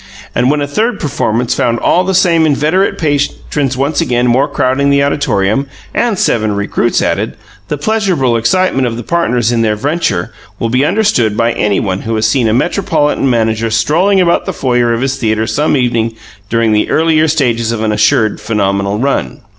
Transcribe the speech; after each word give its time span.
And 0.33 0.49
when 0.49 0.61
a 0.61 0.67
third 0.67 0.99
performance 0.99 1.53
found 1.53 1.77
all 1.79 2.01
of 2.01 2.07
the 2.07 2.15
same 2.15 2.47
inveterate 2.47 2.97
patrons 2.97 3.77
once 3.77 4.03
more 4.03 4.47
crowding 4.47 4.89
the 4.89 5.03
auditorium, 5.03 5.67
and 5.93 6.17
seven 6.17 6.53
recruits 6.55 7.03
added, 7.03 7.35
the 7.67 7.77
pleasurable 7.77 8.35
excitement 8.35 8.87
of 8.87 8.97
the 8.97 9.03
partners 9.03 9.51
in 9.51 9.61
their 9.61 9.75
venture 9.75 10.33
will 10.57 10.69
be 10.69 10.83
understood 10.83 11.37
by 11.37 11.51
any 11.53 11.79
one 11.79 12.01
who 12.01 12.15
has 12.15 12.25
seen 12.25 12.47
a 12.47 12.51
metropolitan 12.51 13.29
manager 13.29 13.69
strolling 13.69 14.19
about 14.19 14.47
the 14.47 14.53
foyer 14.53 14.91
of 14.91 15.01
his 15.01 15.17
theatre 15.17 15.45
some 15.45 15.77
evening 15.77 16.15
during 16.49 16.71
the 16.71 16.89
earlier 16.89 17.27
stages 17.27 17.71
of 17.71 17.83
an 17.83 17.91
assured 17.91 18.41
"phenomenal 18.41 18.97
run." 18.97 19.41